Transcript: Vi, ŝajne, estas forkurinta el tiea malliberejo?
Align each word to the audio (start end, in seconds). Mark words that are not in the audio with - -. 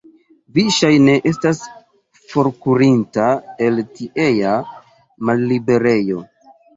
Vi, 0.53 0.61
ŝajne, 0.75 1.17
estas 1.31 1.59
forkurinta 2.31 3.25
el 3.65 3.77
tiea 3.99 4.55
malliberejo? 5.31 6.19